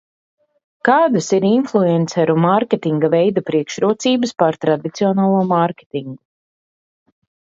[0.87, 6.17] Kādas ir influenceru mārketinga veida priekšrocības pār tradicionālo mārketingu?